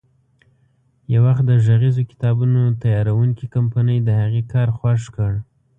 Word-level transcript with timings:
یو 1.13 1.21
وخت 1.27 1.43
د 1.47 1.51
غږیزو 1.65 2.03
کتابونو 2.11 2.61
تیاروونکې 2.83 3.45
کمپنۍ 3.55 3.97
د 4.03 4.09
هغې 4.21 4.41
کار 4.53 4.67
خوښ 4.77 5.01
کړ. 5.15 5.31